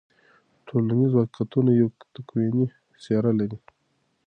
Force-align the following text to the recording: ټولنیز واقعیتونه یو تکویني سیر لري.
ټولنیز 0.67 1.11
واقعیتونه 1.17 1.71
یو 1.79 1.87
تکویني 2.13 2.65
سیر 3.03 3.25
لري. 3.39 3.57